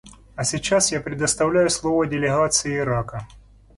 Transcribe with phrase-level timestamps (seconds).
[0.35, 3.27] А сейчас я предоставляю слово делегации Ирака.